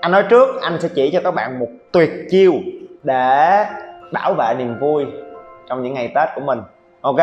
[0.00, 2.52] anh nói trước, anh sẽ chỉ cho các bạn một tuyệt chiêu
[3.02, 3.64] để
[4.12, 5.06] bảo vệ niềm vui
[5.68, 6.60] trong những ngày tết của mình.
[7.00, 7.16] Ok,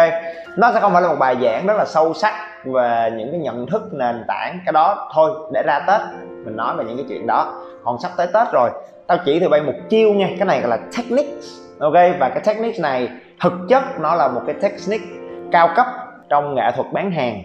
[0.57, 2.33] nó sẽ không phải là một bài giảng rất là sâu sắc
[2.65, 6.01] về những cái nhận thức, nền tảng, cái đó thôi, để ra tết
[6.45, 7.53] mình nói về những cái chuyện đó.
[7.83, 8.69] Còn sắp tới tết rồi,
[9.07, 11.31] tao chỉ từ bay một chiêu nha, cái này gọi là technique
[11.79, 13.09] ok, và cái technique này
[13.41, 15.05] thực chất nó là một cái technique
[15.51, 15.85] cao cấp
[16.29, 17.41] trong nghệ thuật bán hàng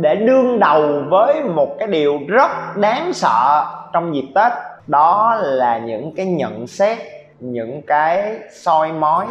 [0.00, 4.52] để đương đầu với một cái điều rất đáng sợ trong dịp tết
[4.86, 6.98] đó là những cái nhận xét,
[7.40, 9.26] những cái soi mói,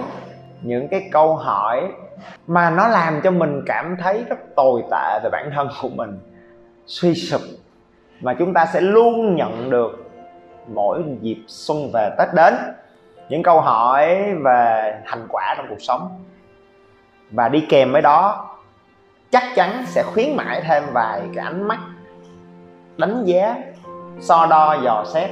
[0.61, 1.87] những cái câu hỏi
[2.47, 6.19] mà nó làm cho mình cảm thấy rất tồi tệ về bản thân của mình.
[6.85, 7.41] Suy sụp.
[8.21, 10.11] Mà chúng ta sẽ luôn nhận được
[10.67, 12.53] mỗi dịp xuân về, tết đến,
[13.29, 16.23] những câu hỏi về thành quả trong cuộc sống.
[17.31, 18.49] Và đi kèm với đó,
[19.31, 21.79] chắc chắn sẽ khuyến mãi thêm vài cái ánh mắt
[22.97, 23.55] đánh giá
[24.19, 25.29] so đo dò xét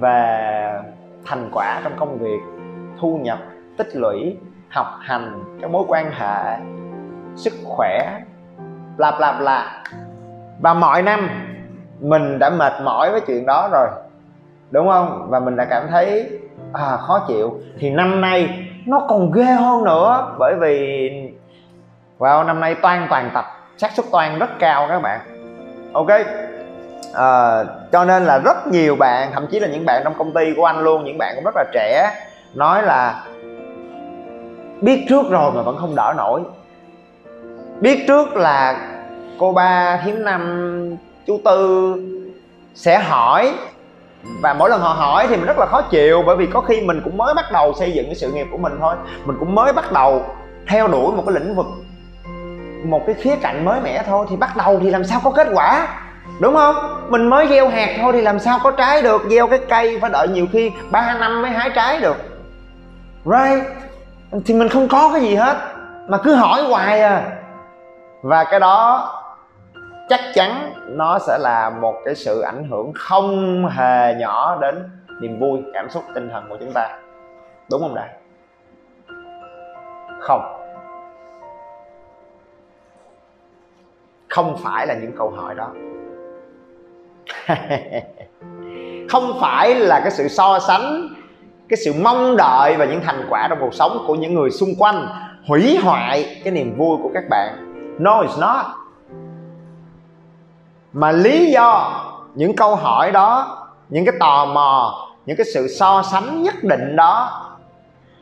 [0.00, 0.80] về
[1.26, 2.40] thành quả trong công việc
[3.00, 3.38] thu nhập
[3.76, 4.36] tích lũy
[4.68, 6.56] học hành các mối quan hệ
[7.36, 8.20] sức khỏe
[8.96, 9.82] bla bla bla.
[10.60, 11.28] Và mọi năm
[12.00, 13.88] mình đã mệt mỏi với chuyện đó rồi
[14.70, 15.26] đúng không?
[15.30, 16.30] Và mình đã cảm thấy
[16.72, 17.60] à, khó chịu.
[17.78, 21.10] Thì năm nay nó còn ghê hơn nữa bởi vì
[22.18, 23.44] vào wow, năm nay toàn toàn tập
[23.76, 25.20] xác suất toàn rất cao các bạn.
[25.92, 26.08] Ok?
[27.14, 30.54] À, cho nên là rất nhiều bạn thậm chí là những bạn trong công ty
[30.56, 32.12] của anh luôn những bạn cũng rất là trẻ
[32.54, 33.24] nói là
[34.80, 36.40] biết trước rồi mà vẫn không đỡ nổi.
[37.80, 38.88] Biết trước là
[39.38, 41.96] cô ba thím năm chú tư
[42.74, 43.54] sẽ hỏi
[44.42, 46.80] và mỗi lần họ hỏi thì mình rất là khó chịu bởi vì có khi
[46.80, 48.94] mình cũng mới bắt đầu xây dựng cái sự nghiệp của mình thôi.
[49.24, 50.24] Mình cũng mới bắt đầu
[50.68, 51.66] theo đuổi một cái lĩnh vực
[52.84, 55.46] một cái khía cạnh mới mẻ thôi thì bắt đầu thì làm sao có kết
[55.54, 55.88] quả?
[56.40, 56.74] Đúng không?
[57.10, 59.22] Mình mới gieo hạt thôi thì làm sao có trái được?
[59.30, 62.16] Gieo cái cây phải đợi nhiều khi 3 năm mới hái trái được.
[63.24, 63.64] Right?
[64.44, 65.56] Thì mình không có cái gì hết.
[66.08, 67.22] Mà cứ hỏi hoài à.
[68.22, 69.08] Và cái đó
[70.08, 75.40] chắc chắn nó sẽ là một cái sự ảnh hưởng không hề nhỏ đến niềm
[75.40, 76.98] vui, cảm xúc, tinh thần của chúng ta.
[77.70, 78.08] Đúng không đại?
[80.20, 80.56] Không.
[84.28, 85.68] Không phải là những câu hỏi đó.
[89.08, 91.08] không phải là cái sự so sánh,
[91.68, 94.74] cái sự mong đợi và những thành quả trong cuộc sống của những người xung
[94.78, 95.08] quanh
[95.46, 97.74] hủy hoại cái niềm vui của các bạn.
[97.98, 98.66] No, it's not.
[100.92, 102.00] Mà lý do
[102.34, 106.96] những câu hỏi đó, những cái tò mò, những cái sự so sánh nhất định
[106.96, 107.46] đó,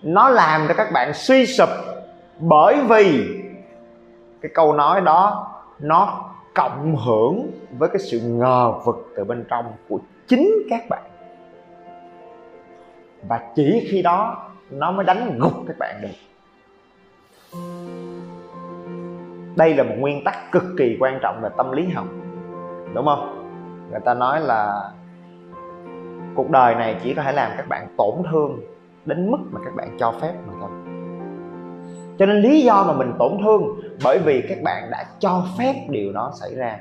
[0.03, 1.69] nó làm cho các bạn suy sụp
[2.38, 3.28] bởi vì
[4.42, 5.47] cái câu nói đó,
[5.78, 6.25] nó
[6.58, 11.02] cộng hưởng với cái sự ngờ vực từ bên trong của chính các bạn.
[13.28, 16.08] Và chỉ khi đó nó mới đánh gục các bạn được.
[19.56, 22.06] Đây là một nguyên tắc cực kỳ quan trọng về tâm lý học,
[22.94, 23.50] đúng không?
[23.90, 24.90] Người ta nói là
[26.34, 28.60] cuộc đời này chỉ có thể làm các bạn tổn thương
[29.04, 30.57] đến mức mà các bạn cho phép mà
[32.19, 35.75] cho nên lý do mà mình tổn thương bởi vì các bạn đã cho phép
[35.89, 36.79] điều đó xảy ra.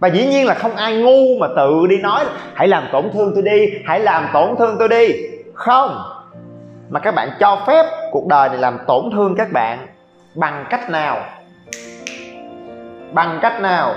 [0.00, 3.32] Và dĩ nhiên là không ai ngu mà tự đi nói hãy làm tổn thương
[3.34, 5.08] tôi đi, hãy làm tổn thương tôi đi.
[5.54, 6.02] Không.
[6.90, 9.86] Mà các bạn cho phép cuộc đời này làm tổn thương các bạn
[10.34, 11.24] bằng cách nào?
[13.12, 13.94] Bằng cách nào?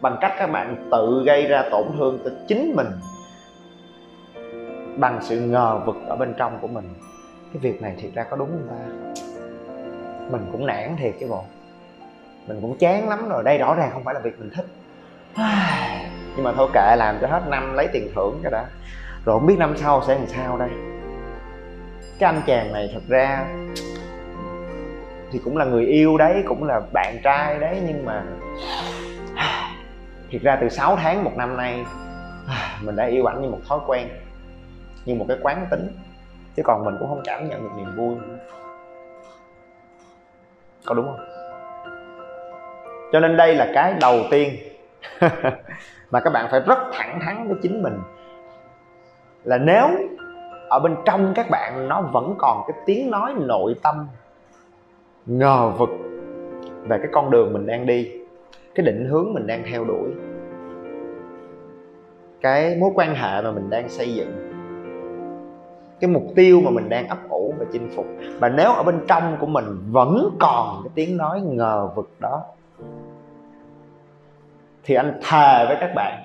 [0.00, 2.86] Bằng cách các bạn tự gây ra tổn thương cho chính mình
[4.96, 6.94] bằng sự ngờ vực ở bên trong của mình
[7.52, 9.10] cái việc này thiệt ra có đúng không ta?
[10.30, 11.44] Mình cũng nản thiệt chứ bộ.
[12.46, 14.66] Mình cũng chán lắm rồi, đây rõ ràng không phải là việc mình thích.
[16.36, 18.66] Nhưng mà thôi kệ, làm cho hết năm lấy tiền thưởng cái đã.
[19.24, 20.70] Rồi không biết năm sau sẽ làm sao đây.
[22.18, 23.46] Cái anh chàng này thật ra
[25.32, 28.24] thì cũng là người yêu đấy, cũng là bạn trai đấy, nhưng mà
[30.30, 31.84] thiệt ra từ 6 tháng một năm nay,
[32.82, 34.08] mình đã yêu ảnh như một thói quen,
[35.04, 35.88] như một cái quán tính
[36.56, 38.16] chứ còn mình cũng không cảm nhận được niềm vui.
[40.86, 41.26] Có đúng không?
[43.12, 44.54] Cho nên đây là cái đầu tiên
[46.10, 47.98] mà các bạn phải rất thẳng thắn với chính mình.
[49.44, 49.88] Là nếu
[50.68, 54.06] ở bên trong các bạn nó vẫn còn cái tiếng nói nội tâm
[55.26, 55.90] ngờ vực
[56.88, 58.10] về cái con đường mình đang đi,
[58.74, 60.10] cái định hướng mình đang theo đuổi,
[62.40, 64.49] cái mối quan hệ mà mình đang xây dựng
[66.00, 68.06] cái mục tiêu mà mình đang ấp ủ và chinh phục.
[68.38, 72.42] Và nếu ở bên trong của mình vẫn còn cái tiếng nói ngờ vực đó,
[74.84, 76.22] thì anh thề với các bạn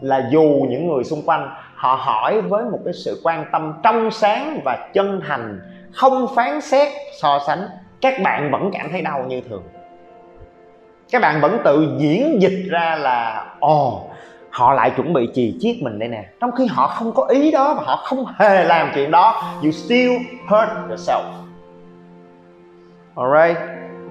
[0.00, 4.10] là dù những người xung quanh họ hỏi với một cái sự quan tâm trong
[4.10, 5.60] sáng và chân thành
[5.92, 6.88] không phán xét,
[7.20, 7.66] so sánh,
[8.00, 9.62] các bạn vẫn cảm thấy đau như thường.
[11.10, 14.04] Các bạn vẫn tự diễn dịch ra là, ồ
[14.56, 16.24] họ lại chuẩn bị chì chiết mình đây nè.
[16.40, 19.70] Trong khi họ không có ý đó và họ không hề làm chuyện đó, you
[19.70, 20.12] still
[20.48, 21.22] hurt yourself.
[23.16, 23.58] Alright.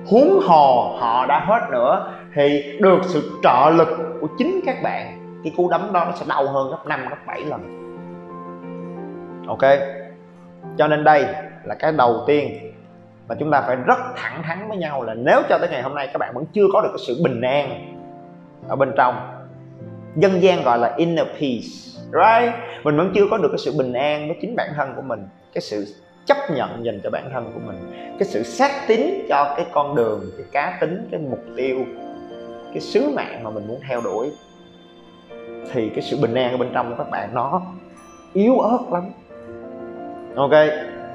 [0.08, 3.88] Huống hồ họ đã hết nữa, thì được sự trợ lực
[4.22, 7.18] của chính các bạn, cái cú đấm đó nó sẽ đau hơn gấp 5 gấp
[7.28, 7.62] 7 lần.
[9.48, 9.80] Ok.
[10.78, 11.26] Cho nên đây
[11.64, 12.74] là cái đầu tiên
[13.28, 15.96] mà chúng ta phải rất thẳng thắn với nhau là nếu cho tới ngày hôm
[15.96, 17.96] nay các bạn vẫn chưa có được cái sự bình an
[18.68, 19.35] ở bên trong
[20.16, 22.54] dân gian gọi là inner peace right?
[22.84, 25.28] Mình vẫn chưa có được cái sự bình an với chính bản thân của mình
[25.54, 25.96] cái sự
[26.26, 29.96] chấp nhận dành cho bản thân của mình cái sự xác tín cho cái con
[29.96, 31.86] đường cái cá tính cái mục tiêu
[32.74, 34.32] cái sứ mạng mà mình muốn theo đuổi.
[35.72, 37.62] Thì cái sự bình an ở bên trong của các bạn nó
[38.34, 39.04] yếu ớt lắm.
[40.36, 40.52] Ok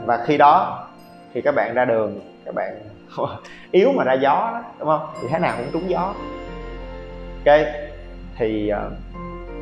[0.07, 0.87] và khi đó
[1.35, 2.79] thì các bạn ra đường các bạn
[3.71, 5.07] yếu mà ra gió đó, đúng không?
[5.23, 6.15] Thì thế nào cũng trúng gió.
[7.47, 7.90] Ok
[8.41, 8.93] thì uh,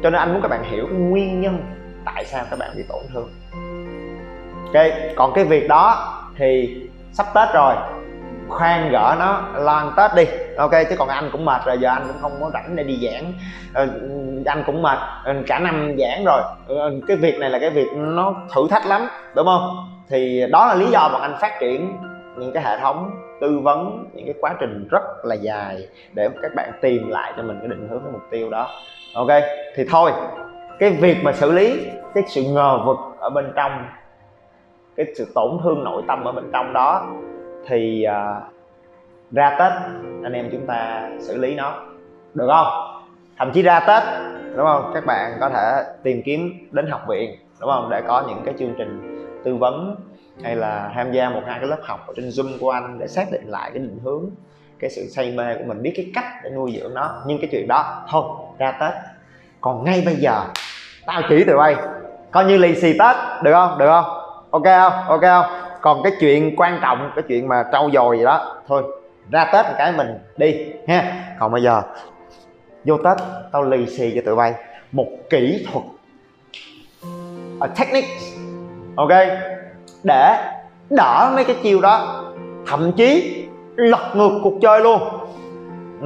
[0.02, 1.58] cho nên anh muốn các bạn hiểu cái nguyên nhân
[2.04, 3.30] tại sao các bạn bị tổn thương.
[4.64, 4.84] Ok
[5.16, 6.80] còn cái việc đó thì
[7.12, 7.74] sắp tết rồi
[8.48, 10.24] khoan gỡ nó lo tết đi.
[10.56, 13.08] Ok chứ còn anh cũng mệt rồi giờ anh cũng không có rảnh để đi
[13.08, 13.32] giảng.
[13.74, 13.88] Ờ,
[14.46, 16.42] anh cũng mệt ờ, cả năm giảng rồi.
[16.68, 19.88] Ờ, cái việc này là cái việc nó thử thách lắm đúng không?
[20.10, 21.96] Thì đó là lý do mà anh phát triển
[22.36, 23.10] những cái hệ thống
[23.40, 27.42] tư vấn những cái quá trình rất là dài để các bạn tìm lại cho
[27.42, 28.68] mình cái định hướng cái mục tiêu đó.
[29.14, 29.28] Ok
[29.76, 30.12] thì thôi
[30.78, 33.84] cái việc mà xử lý cái sự ngờ vực ở bên trong
[34.96, 37.06] cái sự tổn thương nội tâm ở bên trong đó
[37.66, 38.42] thì uh,
[39.32, 39.72] ra tết
[40.22, 41.74] anh em chúng ta xử lý nó.
[42.34, 43.02] Được không?
[43.38, 44.02] Thậm chí ra tết
[44.56, 44.90] đúng không?
[44.94, 47.88] Các bạn có thể tìm kiếm đến học viện đúng không?
[47.90, 49.96] Để có những cái chương trình tư vấn
[50.42, 53.06] hay là tham gia một hai cái lớp học ở trên zoom của anh để
[53.06, 54.30] xác định lại cái định hướng,
[54.78, 57.22] cái sự say mê của mình, biết cái cách để nuôi dưỡng nó.
[57.26, 58.22] Nhưng cái chuyện đó, thôi,
[58.58, 58.92] ra tết.
[59.60, 60.44] Còn ngay bây giờ,
[61.06, 61.76] tao chỉ tụi bay.
[62.30, 63.78] Coi như lì xì tết, được không?
[63.78, 64.04] Được không?
[64.50, 64.92] Ok không?
[65.08, 65.46] Ok không?
[65.80, 68.82] Còn cái chuyện quan trọng, cái chuyện mà trau dồi gì đó, thôi,
[69.30, 71.24] ra tết một cái mình đi, ha.
[71.38, 71.82] Còn bây giờ,
[72.84, 73.16] vô tết,
[73.52, 74.54] tao lì xì cho tụi bay
[74.92, 75.84] một kỹ thuật,
[77.60, 78.08] a technique,
[78.96, 79.10] ok?
[80.04, 80.52] Để
[80.90, 82.24] đỡ mấy cái chiêu đó
[82.66, 83.44] thậm chí
[83.76, 85.02] lật ngược cuộc chơi luôn.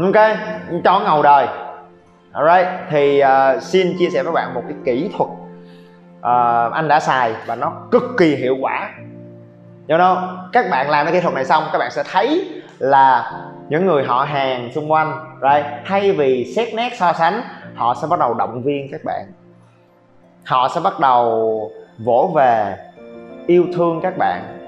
[0.02, 0.36] Ok
[0.84, 1.46] cho ngầu đời.
[2.32, 7.00] Alright thì uh, xin chia sẻ với bạn một cái kỹ thuật uh, anh đã
[7.00, 8.90] xài và nó cực kỳ hiệu quả.
[9.86, 13.32] Do đó các bạn làm cái kỹ thuật này xong các bạn sẽ thấy là
[13.68, 15.12] những người họ hàng xung quanh
[15.42, 17.42] right, thay vì xét nét so sánh
[17.74, 19.32] họ sẽ bắt đầu động viên các bạn.
[20.44, 22.76] Họ sẽ bắt đầu vỗ về
[23.46, 24.58] yêu thương các bạn.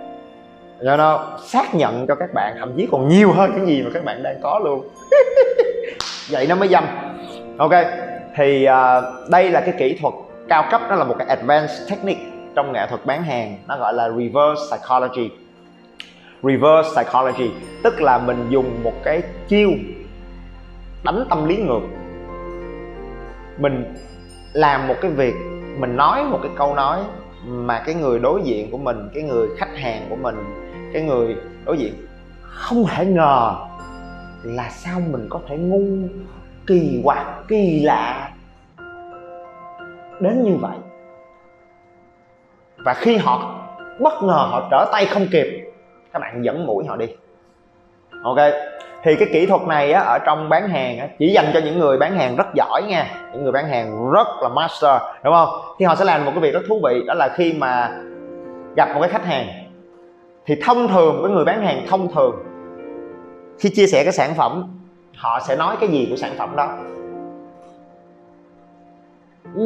[0.81, 3.91] Do đó xác nhận cho các bạn thậm chí còn nhiều hơn những gì mà
[3.95, 4.89] các bạn đang có luôn.
[6.31, 6.85] Vậy nó mới dâm.
[7.59, 7.73] Ok
[8.37, 10.15] thì uh, đây là cái kỹ thuật
[10.49, 12.23] cao cấp nó là một cái advanced technique
[12.55, 13.59] trong nghệ thuật bán hàng.
[13.69, 15.31] Nó gọi là reverse psychology.
[16.43, 17.51] Reverse psychology
[17.83, 19.71] tức là mình dùng một cái chiêu
[21.05, 21.83] đánh tâm lý ngược.
[23.59, 23.95] Mình
[24.53, 25.35] làm một cái việc
[25.79, 26.99] mình nói một cái câu nói
[27.47, 30.37] mà cái người đối diện của mình, cái người khách hàng của mình,
[30.93, 31.95] cái người đối diện
[32.41, 33.55] không thể ngờ
[34.43, 36.09] là sao mình có thể ngu,
[36.67, 38.31] kỳ quặc, kỳ lạ
[40.21, 40.79] đến như vậy.
[42.77, 43.61] Và khi họ
[44.01, 45.73] bất ngờ họ trở tay không kịp,
[46.13, 47.07] các bạn dẫn mũi họ đi.
[48.23, 48.39] Ok
[49.05, 51.79] thì cái kỹ thuật này á, ở trong bán hàng á, chỉ dành cho những
[51.79, 53.07] người bán hàng rất giỏi nha.
[53.33, 55.49] Những người bán hàng rất là master đúng không?
[55.79, 58.01] Thì họ sẽ làm một cái việc rất thú vị đó là khi mà
[58.77, 59.47] gặp một cái khách hàng
[60.47, 62.35] thì thông thường với người bán hàng thông thường
[63.59, 64.65] khi chia sẻ cái sản phẩm
[65.17, 66.69] họ sẽ nói cái gì của sản phẩm đó.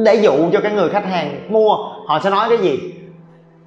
[0.05, 1.77] Để dụ cho cái người khách hàng mua
[2.07, 2.95] họ sẽ nói cái gì?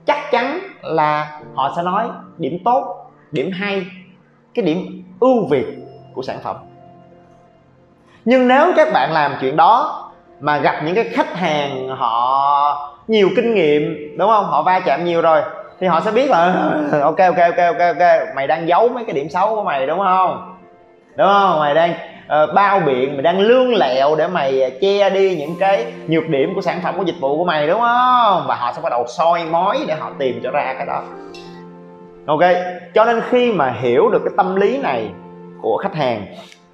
[0.06, 3.86] Chắc chắn là họ sẽ nói điểm tốt điểm hay.
[4.54, 5.66] Cái điểm ưu việt
[6.14, 6.56] của sản phẩm.
[8.26, 9.98] Nhưng nếu các bạn làm chuyện đó
[10.40, 14.46] mà gặp những cái khách hàng họ nhiều kinh nghiệm đúng không?
[14.46, 15.42] Họ va chạm nhiều rồi
[15.80, 16.54] thì họ sẽ biết là
[17.02, 20.00] ok ok ok ok ok mày đang giấu mấy cái điểm xấu của mày đúng
[20.00, 20.58] không?
[21.16, 21.60] Đúng không?
[21.60, 21.94] Mày đang
[22.26, 26.56] uh, bao biện mày đang lương lẹo để mày che đi những cái nhược điểm
[26.56, 28.46] của sản phẩm của dịch vụ của mày đúng không?
[28.48, 31.02] Và họ sẽ bắt đầu soi mói để họ tìm cho ra cái đó
[32.26, 32.42] ok
[32.94, 35.12] cho nên khi mà hiểu được cái tâm lý này
[35.62, 36.26] của khách hàng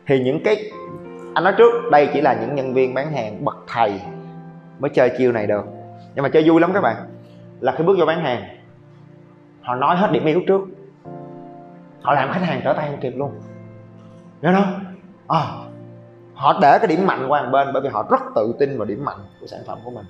[0.06, 0.72] thì những cái
[1.36, 4.02] anh nói trước đây chỉ là những nhân viên bán hàng bậc thầy
[4.80, 5.66] mới chơi chiêu này được.
[6.16, 6.96] Nhưng mà chơi vui lắm các bạn.
[7.60, 8.44] Là khi bước vô bán hàng
[9.62, 10.62] họ nói hết điểm yếu trước.
[12.02, 13.32] Họ làm khách hàng trở tay không kịp luôn.
[14.42, 14.84] Nhớ không?
[15.28, 15.42] À,
[16.34, 18.86] họ để cái điểm mạnh qua một bên bởi vì họ rất tự tin vào
[18.86, 20.06] điểm mạnh của sản phẩm của mình.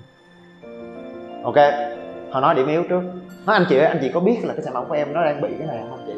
[1.44, 1.56] Ok
[2.30, 3.02] họ nói điểm yếu trước.
[3.46, 5.24] Nói anh chị ơi anh chị có biết là cái sản phẩm của em nó
[5.24, 6.12] đang bị cái này không chị?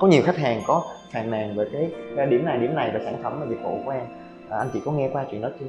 [0.00, 3.14] Có nhiều khách hàng có phàn nàn về cái điểm này điểm này về sản
[3.22, 4.04] phẩm và dịch vụ của em.
[4.50, 5.66] À, anh chị có nghe qua chuyện đó chưa?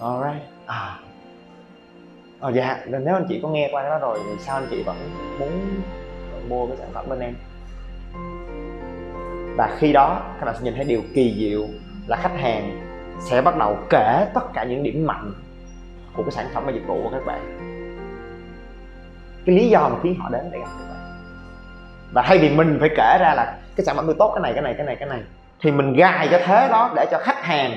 [0.00, 0.98] Alright à.
[2.40, 2.78] Ờ dạ.
[2.86, 4.96] Nếu anh chị có nghe qua cái đó rồi thì sao anh chị vẫn
[5.38, 5.50] muốn
[6.48, 7.34] mua cái sản phẩm bên em?
[9.56, 11.66] Và khi đó các bạn sẽ nhìn thấy điều kỳ diệu
[12.06, 12.80] là khách hàng
[13.20, 15.32] sẽ bắt đầu kể tất cả những điểm mạnh
[16.20, 17.40] của cái sản phẩm và dịch vụ của các bạn.
[19.46, 20.98] Cái lý do mà khiến họ đến để gặp các bạn.
[22.12, 24.52] Và thay vì mình phải kể ra là cái sản phẩm tôi tốt cái này
[24.52, 25.20] cái này cái này cái này
[25.62, 27.70] thì mình gài cho thế đó để cho khách hàng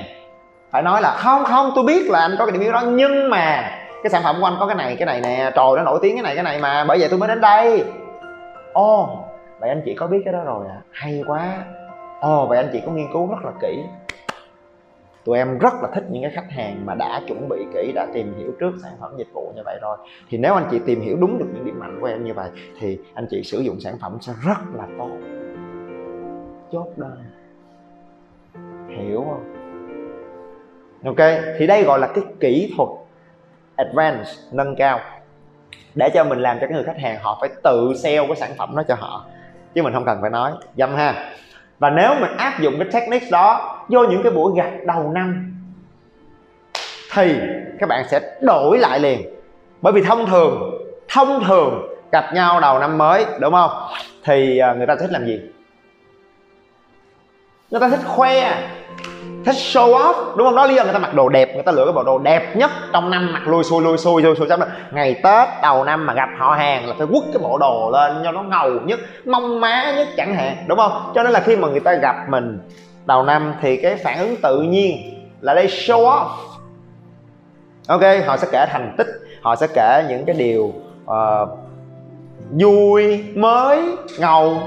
[0.70, 3.30] phải nói là không không tôi biết là anh có cái điểm yếu đó nhưng
[3.30, 3.70] mà
[4.02, 6.16] cái sản phẩm của anh có cái này cái này nè trời nó nổi tiếng
[6.16, 7.84] cái này cái này mà bởi vậy tôi mới đến đây.
[8.72, 9.08] Ồ oh,
[9.60, 10.80] vậy anh chị có biết cái đó rồi à?
[10.90, 11.48] Hay quá.
[12.20, 13.82] Ồ oh, vậy anh chị có nghiên cứu rất là kỹ
[15.24, 18.06] tụi em rất là thích những cái khách hàng mà đã chuẩn bị kỹ, đã
[18.14, 19.96] tìm hiểu trước sản phẩm dịch vụ như vậy rồi.
[20.30, 22.50] Thì nếu anh chị tìm hiểu đúng được những điểm mạnh của em như vậy,
[22.80, 25.10] thì anh chị sử dụng sản phẩm sẽ rất là tốt.
[26.72, 27.24] Chốt đơn.
[28.88, 29.54] Hiểu không?
[31.04, 31.28] Ok,
[31.58, 32.88] thì đây gọi là cái kỹ thuật
[33.76, 35.00] advance, nâng cao.
[35.94, 38.50] Để cho mình làm cho cái người khách hàng, họ phải tự sell cái sản
[38.58, 39.26] phẩm đó cho họ.
[39.74, 40.52] Chứ mình không cần phải nói.
[40.76, 41.30] Dâm ha
[41.78, 45.54] và nếu mình áp dụng cái technique đó vô những cái buổi gặp đầu năm,
[47.14, 47.40] thì
[47.80, 49.22] các bạn sẽ đổi lại liền.
[49.80, 53.70] Bởi vì thông thường thông thường gặp nhau đầu năm mới, đúng không?
[54.24, 55.40] Thì à, người ta thích làm gì?
[57.74, 58.62] Người ta thích khoe
[59.44, 60.56] thích show off đúng không?
[60.56, 62.56] Đó lý do người ta mặc đồ đẹp người ta lựa cái bộ đồ đẹp
[62.56, 64.60] nhất trong năm mặc lôi xôi lôi xôi lôi xôi sắp
[64.92, 68.12] ngày tết đầu năm mà gặp họ hàng là phải quất cái bộ đồ lên
[68.24, 71.12] cho nó ngầu nhất mông má nhất chẳng hạn đúng không?
[71.14, 72.58] Cho nên là khi mà người ta gặp mình
[73.06, 74.96] đầu năm thì cái phản ứng tự nhiên
[75.40, 76.28] là đây show off.
[77.88, 79.06] Ok họ sẽ kể thành tích
[79.42, 80.72] họ sẽ kể những cái điều
[81.04, 81.48] uh,
[82.50, 83.82] vui mới
[84.18, 84.58] ngầu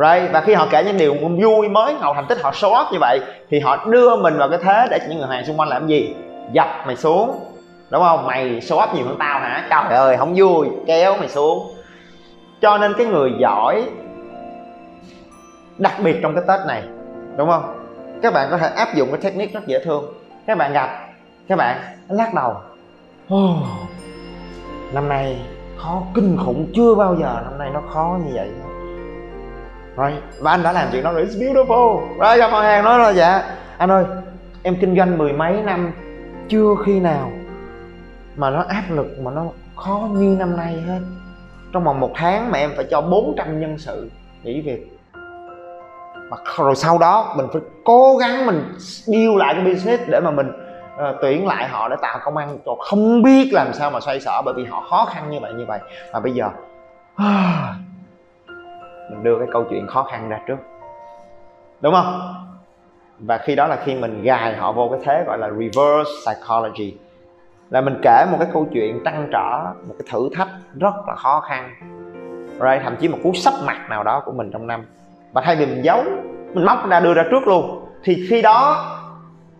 [0.00, 0.32] right?
[0.32, 2.98] Và khi họ kể những điều vui mới ngầu thành tích họ show off như
[3.00, 5.86] vậy thì họ đưa mình vào cái thế để những người hàng xung quanh làm
[5.86, 6.14] gì?
[6.52, 7.40] Dập mày xuống.
[7.90, 8.26] Đúng không?
[8.26, 9.66] Mày show off nhiều hơn tao hả?
[9.70, 10.68] Trời ơi không vui.
[10.86, 11.74] Kéo mày xuống.
[12.60, 13.84] Cho nên cái người giỏi
[15.78, 16.82] đặc biệt trong cái tết này
[17.36, 17.76] đúng không?
[18.22, 20.04] Các bạn có thể áp dụng cái technique rất dễ thương.
[20.46, 20.88] Các bạn gặp
[21.48, 21.78] các bạn
[22.08, 22.54] lắc đầu.
[23.34, 23.56] Oh,
[24.92, 25.36] năm nay
[25.76, 26.66] khó kinh khủng.
[26.74, 28.48] Chưa bao giờ năm nay nó khó như vậy
[29.96, 31.24] rồi và anh đã làm chuyện đó rồi.
[31.24, 32.18] It's beautiful.
[32.18, 33.42] Rồi gặp họ hàng nói là dạ.
[33.78, 34.04] Anh ơi
[34.62, 35.92] em kinh doanh mười mấy năm
[36.48, 37.30] chưa khi nào
[38.36, 39.44] mà nó áp lực mà nó
[39.76, 41.00] khó như năm nay hết.
[41.72, 44.10] Trong vòng một tháng mà em phải cho 400 nhân sự
[44.42, 44.98] nghỉ việc.
[46.30, 48.62] Mà rồi sau đó mình phải cố gắng mình
[49.06, 50.48] build lại cái business để mà mình
[50.94, 52.58] uh, tuyển lại họ để tạo công ăn.
[52.66, 55.52] Cho không biết làm sao mà xoay sở bởi vì họ khó khăn như vậy
[55.52, 55.78] như vậy.
[56.12, 56.48] Mà bây giờ
[57.16, 57.74] à,
[59.10, 60.56] mình đưa cái câu chuyện khó khăn ra trước.
[61.80, 62.34] Đúng không?
[63.18, 66.96] Và khi đó là khi mình gài họ vô cái thế gọi là reverse psychology.
[67.70, 70.48] Là mình kể một cái câu chuyện trăn trở một cái thử thách
[70.80, 71.70] rất là khó khăn.
[72.58, 74.84] Rồi thậm chí một cú sắp mặt nào đó của mình trong năm.
[75.32, 76.04] Và thay vì mình giấu
[76.54, 77.86] mình móc ra đưa ra trước luôn.
[78.04, 78.86] Thì khi đó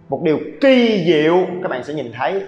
[0.08, 2.42] một điều kỳ diệu các bạn sẽ nhìn thấy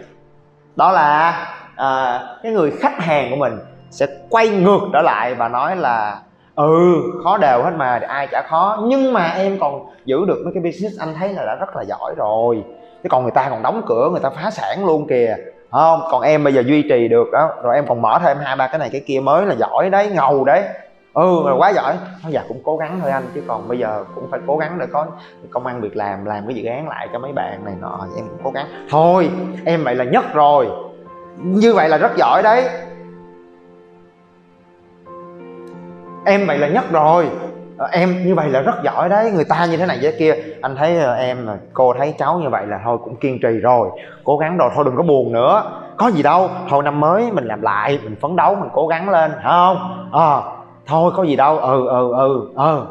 [0.76, 1.30] đó là
[1.76, 3.58] à, cái người khách hàng của mình
[3.90, 6.22] sẽ quay ngược trở lại và nói là
[6.54, 8.78] ừ khó đều hết mà ai chả khó.
[8.82, 11.82] Nhưng mà em còn giữ được mấy cái business anh thấy là đã rất là
[11.82, 12.64] giỏi rồi.
[13.02, 15.36] Chứ còn người ta còn đóng cửa, người ta phá sản luôn kìa.
[15.70, 16.00] Không?
[16.10, 17.50] Còn em bây giờ duy trì được, đó.
[17.62, 20.10] Rồi em còn mở thêm hai, ba cái này cái kia mới là giỏi đấy,
[20.14, 20.62] ngầu đấy.
[21.14, 21.94] Ừ là quá giỏi.
[22.22, 24.78] Thôi dạ cũng cố gắng thôi anh, chứ còn bây giờ cũng phải cố gắng
[24.78, 25.06] để có
[25.50, 28.24] công ăn việc làm làm cái dự án lại cho mấy bạn này nọ em
[28.28, 28.66] cũng cố gắng.
[28.90, 29.30] Thôi,
[29.64, 30.68] em vậy là nhất rồi.
[31.36, 32.64] Như vậy là rất giỏi đấy.
[36.24, 37.28] Em vậy là nhất rồi.
[37.76, 39.30] Ờ, em như vậy là rất giỏi đấy.
[39.30, 40.34] Người ta như thế này thế kia.
[40.60, 43.48] Anh thấy ờ, em ờ, cô thấy cháu như vậy là thôi cũng kiên trì
[43.48, 43.88] rồi.
[44.24, 44.70] Cố gắng rồi.
[44.74, 45.62] Thôi đừng có buồn nữa.
[45.96, 46.50] Có gì đâu.
[46.68, 50.08] Thôi năm mới mình làm lại mình phấn đấu mình cố gắng lên phải không?
[50.12, 50.42] Ờ à,
[50.86, 51.58] thôi có gì đâu.
[51.58, 52.84] Ừ ừ ừ ừ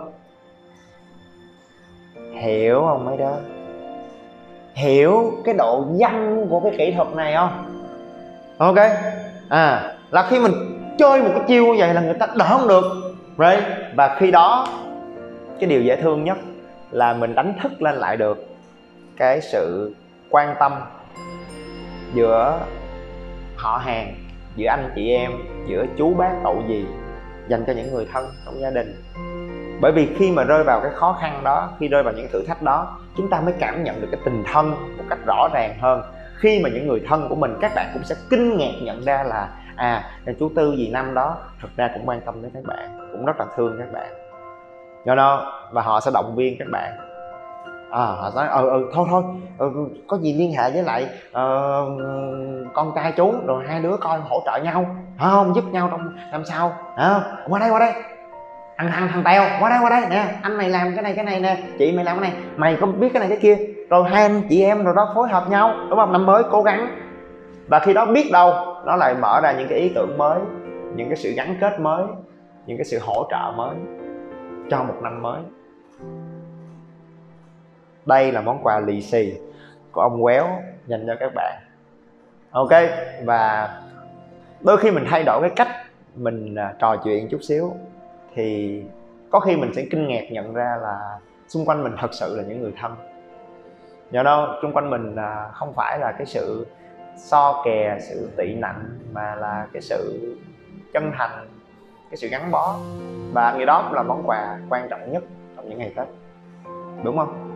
[2.41, 3.25] hiểu không mấy đứa
[4.73, 7.49] hiểu cái độ văn của cái kỹ thuật này không?
[8.57, 8.75] Ok.
[9.49, 10.51] À là khi mình
[10.97, 12.83] chơi một cái chiêu như vậy là người ta đỡ không được
[13.37, 13.63] right?
[13.95, 14.67] Và khi đó,
[15.59, 16.37] cái điều dễ thương nhất
[16.91, 18.47] là mình đánh thức lên lại được
[19.17, 19.95] cái sự
[20.29, 20.71] quan tâm
[22.13, 22.59] giữa
[23.55, 24.15] họ hàng,
[24.55, 25.31] giữa anh chị em,
[25.67, 26.85] giữa chú bác, cậu gì
[27.47, 28.95] dành cho những người thân trong gia đình.
[29.81, 32.43] Bởi vì khi mà rơi vào cái khó khăn đó, khi rơi vào những thử
[32.47, 35.77] thách đó, chúng ta mới cảm nhận được cái tình thân một cách rõ ràng
[35.79, 36.01] hơn
[36.41, 39.23] khi mà những người thân của mình các bạn cũng sẽ kinh ngạc nhận ra
[39.23, 40.03] là à
[40.39, 43.39] chú tư gì năm đó thật ra cũng quan tâm đến các bạn cũng rất
[43.39, 44.07] là thương các bạn.
[45.05, 46.91] Do đó và họ sẽ động viên các bạn.
[47.91, 49.23] À, họ nói ừ ừ thôi thôi
[49.57, 49.69] ừ,
[50.07, 52.01] có gì liên hệ với lại uh,
[52.73, 54.85] con trai chú rồi hai đứa coi hỗ trợ nhau
[55.19, 55.53] không?
[55.55, 57.93] Giúp nhau trong làm sao à, qua đây qua đây.
[58.77, 61.25] Thằng thằng thằng tèo qua đây qua đây nè anh mày làm cái này cái
[61.25, 63.57] này nè chị mày làm cái này mày có biết cái này cái kia?
[63.91, 66.11] Rồi hai anh chị em rồi đó phối hợp nhau, đúng không?
[66.11, 66.87] Năm mới cố gắng.
[67.67, 68.53] Và khi đó biết đâu,
[68.85, 70.39] nó lại mở ra những cái ý tưởng mới,
[70.95, 72.03] những cái sự gắn kết mới,
[72.65, 73.75] những cái sự hỗ trợ mới
[74.69, 75.41] cho một năm mới.
[78.05, 79.33] Đây là món quà lì xì
[79.91, 80.47] của ông quéo
[80.87, 81.53] dành cho các bạn.
[82.51, 82.71] Ok,
[83.25, 83.69] và
[84.61, 85.69] đôi khi mình thay đổi cái cách
[86.15, 87.73] mình à, trò chuyện chút xíu
[88.35, 88.81] thì
[89.29, 92.43] có khi mình sẽ kinh ngạc nhận ra là xung quanh mình thật sự là
[92.43, 93.10] những người thân
[94.11, 96.67] do đó xung quanh mình là không phải là cái sự
[97.17, 100.35] so kè sự tị nạnh mà là cái sự
[100.93, 101.47] chân thành
[102.09, 102.75] cái sự gắn bó.
[103.33, 105.23] Và người đó cũng là món quà quan trọng nhất
[105.55, 106.07] trong những ngày tết.
[107.03, 107.47] Đúng không?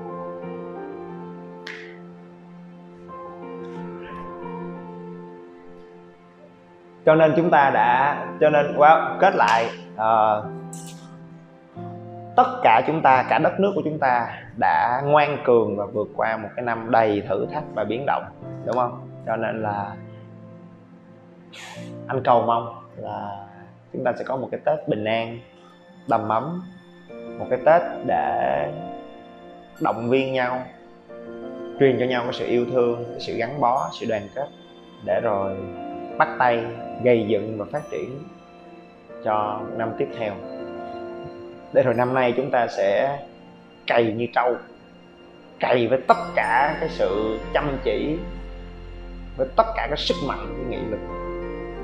[7.05, 10.45] Cho nên chúng ta đã cho nên wow, kết lại uh,
[12.35, 16.07] tất cả chúng ta, cả đất nước của chúng ta đã ngoan cường và vượt
[16.15, 18.23] qua một cái năm đầy thử thách và biến động,
[18.65, 19.09] đúng không?
[19.25, 19.95] Cho nên là
[22.07, 23.47] anh cầu mong là
[23.93, 25.39] chúng ta sẽ có một cái tết bình an,
[26.09, 26.63] đầm ấm,
[27.39, 28.71] một cái tết để
[29.81, 30.63] động viên nhau,
[31.79, 34.47] truyền cho nhau cái sự yêu thương, cái sự gắn bó, sự đoàn kết
[35.05, 35.55] để rồi
[36.17, 36.65] bắt tay
[37.03, 38.19] gây dựng và phát triển
[39.23, 40.33] cho năm tiếp theo
[41.75, 43.19] để rồi năm nay chúng ta sẽ
[43.87, 44.55] cày như trâu,
[45.59, 48.17] cày với tất cả cái sự chăm chỉ,
[49.37, 50.99] với tất cả cái sức mạnh cái nghị lực,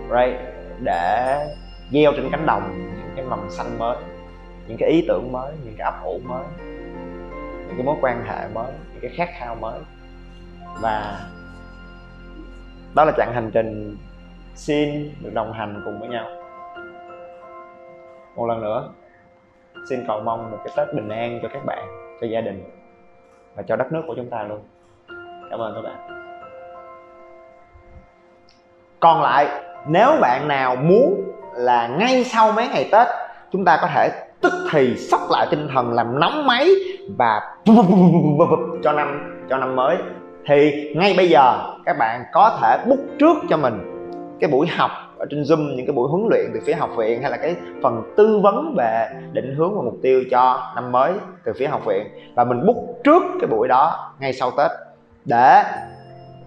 [0.10, 0.39] right,
[0.80, 1.38] để
[1.91, 3.97] gieo trên cánh đồng những cái mầm xanh mới,
[4.67, 6.43] những cái ý tưởng mới, những cái ấp ủ mới,
[7.67, 9.80] những cái mối quan hệ mới, những cái khát khao mới.
[10.82, 11.19] Và
[12.95, 13.97] đó là chặng hành trình
[14.56, 16.30] xin được đồng hành cùng với nhau.
[18.36, 18.89] Một lần nữa
[19.89, 21.88] xin cầu mong một cái tết bình an cho các bạn,
[22.22, 22.63] cho gia đình
[23.56, 24.60] và cho đất nước của chúng ta luôn.
[25.50, 26.17] Cảm ơn các bạn.
[29.00, 29.48] Còn lại,
[29.88, 33.08] nếu bạn nào muốn là ngay sau mấy ngày tết,
[33.52, 34.10] chúng ta có thể
[34.41, 36.67] tức thì sốc lại tinh thần làm nóng máy
[37.17, 37.56] và
[38.84, 39.98] cho năm cho năm mới.
[40.48, 43.88] Thì ngay bây giờ, các bạn có thể book trước cho mình
[44.39, 47.21] cái buổi học ở trên zoom những cái buổi huấn luyện từ phía học viện,
[47.21, 51.13] hay là cái phần tư vấn về định hướng và mục tiêu cho năm mới
[51.45, 52.07] từ phía học viện.
[52.36, 54.71] Và mình book trước cái buổi đó ngay sau tết.
[55.25, 55.63] Để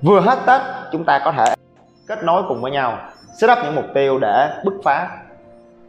[0.03, 0.61] vừa hết tết,
[0.93, 1.45] chúng ta có thể
[2.07, 2.99] kết nối cùng với nhau,
[3.41, 5.09] set up những mục tiêu để bứt phá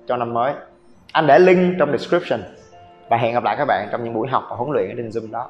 [0.08, 0.54] cho năm mới.
[1.12, 2.40] Anh để link trong description.
[3.10, 5.10] Và hẹn gặp lại các bạn trong những buổi học và huấn luyện ở trên
[5.10, 5.50] zoom đó